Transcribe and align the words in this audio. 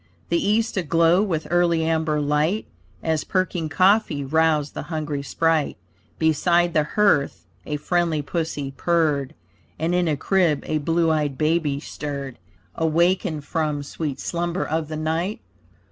The 0.29 0.43
east 0.49 0.77
aglow 0.77 1.21
with 1.21 1.45
early 1.51 1.83
amber 1.83 2.19
light. 2.19 2.65
As 3.03 3.23
perking 3.23 3.69
coffee 3.69 4.23
roused 4.25 4.73
the 4.73 4.81
hungry 4.89 5.21
sprite; 5.21 5.77
Beside 6.17 6.73
the 6.73 6.83
hearth 6.95 7.45
a 7.67 7.77
friendly 7.77 8.23
pussy 8.23 8.71
purred, 8.75 9.35
And 9.77 9.93
in 9.93 10.07
a 10.07 10.17
crib 10.17 10.63
a 10.65 10.79
blue 10.79 11.11
eyed 11.11 11.37
baby 11.37 11.79
stirred, 11.79 12.39
Awakened 12.73 13.45
from 13.45 13.83
sweet 13.83 14.19
slumber 14.19 14.65
of 14.65 14.87
the 14.87 14.97
night. 14.97 15.39